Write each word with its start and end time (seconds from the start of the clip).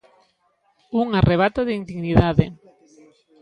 "Un 1.01 1.07
arrebato 1.21 1.59
de 1.67 1.73
indignidade". 1.81 2.45